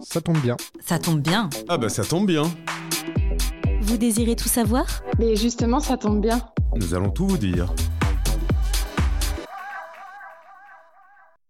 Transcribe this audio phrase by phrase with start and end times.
[0.00, 0.56] Ça tombe bien.
[0.80, 1.50] Ça tombe bien.
[1.68, 2.44] Ah bah ça tombe bien.
[3.82, 4.86] Vous désirez tout savoir?
[5.18, 6.40] Mais justement, ça tombe bien.
[6.76, 7.72] Nous allons tout vous dire.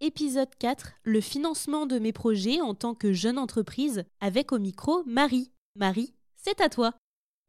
[0.01, 5.03] Épisode 4, le financement de mes projets en tant que jeune entreprise, avec au micro
[5.07, 5.51] Marie.
[5.77, 6.93] Marie, c'est à toi.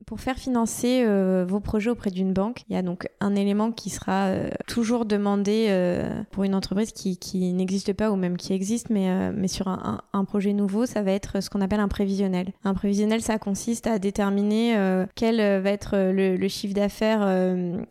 [0.05, 3.73] Pour faire financer euh, vos projets auprès d'une banque, il y a donc un élément
[3.73, 8.54] qui sera euh, toujours demandé euh, pour une entreprise qui, n'existe pas ou même qui
[8.54, 12.53] existe, mais, sur un, projet nouveau, ça va être ce qu'on appelle un prévisionnel.
[12.63, 14.75] Un prévisionnel, ça consiste à déterminer
[15.16, 17.27] quel va être le, chiffre d'affaires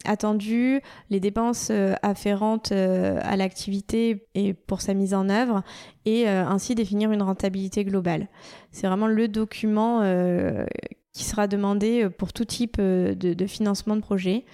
[0.05, 1.70] attendu, les dépenses
[2.03, 5.62] afférentes à l'activité et pour sa mise en œuvre,
[6.05, 8.29] et ainsi définir une rentabilité globale.
[8.70, 10.03] C'est vraiment le document
[11.12, 14.45] qui sera demandé pour tout type de, de financement de projet.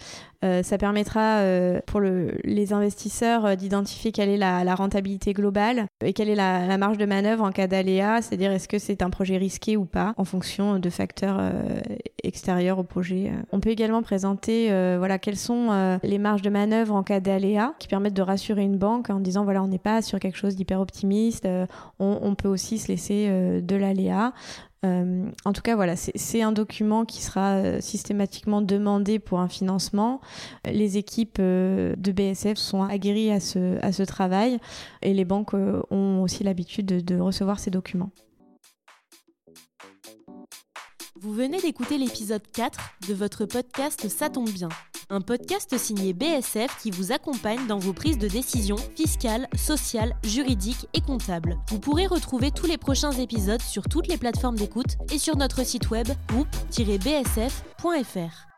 [0.45, 5.87] Euh, ça permettra euh, pour le, les investisseurs euh, d'identifier quelle est la, rentabilité globale
[6.05, 9.09] et quelle est la, marge de manœuvre en cas d'aléa, c'est-à-dire est-ce que c'est un
[9.09, 11.41] projet risqué ou pas en fonction de facteurs
[12.25, 13.31] extérieurs au projet.
[13.53, 17.87] On peut également présenter voilà quelles sont les marges de manœuvre en cas d'aléa qui
[17.87, 20.81] permettent de rassurer une banque en disant voilà on n'est pas sur quelque chose d'hyper
[20.81, 21.47] optimiste,
[22.01, 23.29] on, peut aussi se laisser
[23.63, 24.33] de l'aléa.
[24.85, 29.49] Euh, en tout cas, voilà, c'est un document qui sera euh, systématiquement demandé pour un
[29.49, 30.21] financement.
[30.65, 34.59] Les équipes euh, de BSF sont aguerries à ce, travail
[35.03, 38.11] et les banques ont aussi l'habitude de, de recevoir ces documents.
[41.25, 44.69] Vous venez d'écouter l'épisode 4 de votre podcast Ça tombe bien.
[45.09, 50.87] Un podcast signé BSF qui vous accompagne dans vos prises de décision fiscales, sociales, juridiques
[50.93, 51.57] et comptables.
[51.71, 55.65] Vous pourrez retrouver tous les prochains épisodes sur toutes les plateformes d'écoute et sur notre
[55.65, 58.54] site web groupe-bsf.fr.